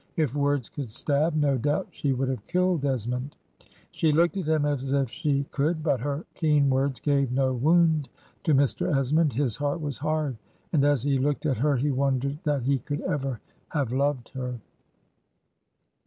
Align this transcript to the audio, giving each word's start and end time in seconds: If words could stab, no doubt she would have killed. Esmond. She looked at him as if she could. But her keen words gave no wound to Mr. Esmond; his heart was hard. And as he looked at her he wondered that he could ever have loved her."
If 0.17 0.33
words 0.33 0.67
could 0.67 0.89
stab, 0.89 1.35
no 1.35 1.59
doubt 1.59 1.89
she 1.91 2.11
would 2.11 2.27
have 2.27 2.47
killed. 2.47 2.83
Esmond. 2.85 3.35
She 3.91 4.11
looked 4.11 4.35
at 4.35 4.47
him 4.47 4.65
as 4.65 4.91
if 4.91 5.11
she 5.11 5.43
could. 5.51 5.83
But 5.83 5.99
her 5.99 6.25
keen 6.33 6.71
words 6.71 6.99
gave 6.99 7.31
no 7.31 7.53
wound 7.53 8.09
to 8.45 8.55
Mr. 8.55 8.97
Esmond; 8.97 9.33
his 9.33 9.57
heart 9.57 9.79
was 9.79 9.99
hard. 9.99 10.37
And 10.73 10.83
as 10.83 11.03
he 11.03 11.19
looked 11.19 11.45
at 11.45 11.57
her 11.57 11.75
he 11.77 11.91
wondered 11.91 12.39
that 12.45 12.63
he 12.63 12.79
could 12.79 13.01
ever 13.01 13.39
have 13.69 13.91
loved 13.93 14.29
her." 14.29 14.59